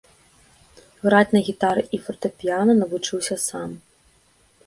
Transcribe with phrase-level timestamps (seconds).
[1.03, 3.69] Граць на гітары і фартэпіяна навучыўся сам.